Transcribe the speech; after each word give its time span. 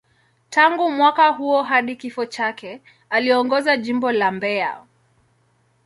Tangu 0.49 0.89
mwaka 0.91 1.27
huo 1.27 1.63
hadi 1.63 1.95
kifo 1.95 2.25
chake, 2.25 2.81
aliongoza 3.09 3.77
Jimbo 3.77 4.11
la 4.11 4.31
Mbeya. 4.31 4.81